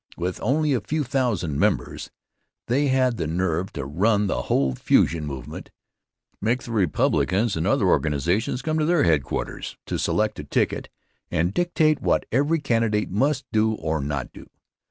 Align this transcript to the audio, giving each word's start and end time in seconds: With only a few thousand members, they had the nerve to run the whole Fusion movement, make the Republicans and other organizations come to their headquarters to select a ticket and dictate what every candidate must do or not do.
With 0.17 0.41
only 0.41 0.73
a 0.73 0.81
few 0.81 1.03
thousand 1.03 1.59
members, 1.59 2.09
they 2.65 2.87
had 2.87 3.17
the 3.17 3.27
nerve 3.27 3.71
to 3.73 3.85
run 3.85 4.25
the 4.25 4.41
whole 4.41 4.73
Fusion 4.73 5.27
movement, 5.27 5.69
make 6.41 6.63
the 6.63 6.71
Republicans 6.71 7.55
and 7.55 7.67
other 7.67 7.85
organizations 7.85 8.63
come 8.63 8.79
to 8.79 8.85
their 8.85 9.03
headquarters 9.03 9.77
to 9.85 9.99
select 9.99 10.39
a 10.39 10.43
ticket 10.43 10.89
and 11.29 11.53
dictate 11.53 12.01
what 12.01 12.25
every 12.31 12.57
candidate 12.59 13.11
must 13.11 13.45
do 13.51 13.73
or 13.75 14.01
not 14.01 14.33
do. 14.33 14.47